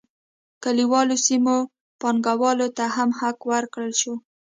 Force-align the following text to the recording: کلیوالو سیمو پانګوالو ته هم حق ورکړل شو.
کلیوالو 0.63 1.15
سیمو 1.25 1.57
پانګوالو 2.01 2.67
ته 2.77 2.85
هم 2.95 3.09
حق 3.19 3.37
ورکړل 3.51 3.91
شو. 4.01 4.13